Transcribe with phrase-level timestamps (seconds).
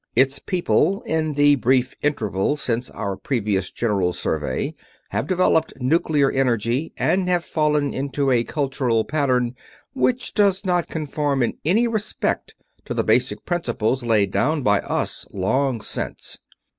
[0.15, 4.73] Its people, in the brief interval since our previous general survey,
[5.09, 9.53] have developed nuclear energy and have fallen into a cultural pattern
[9.93, 15.27] which does not conform in any respect to the basic principles laid down by us
[15.33, 16.39] long since.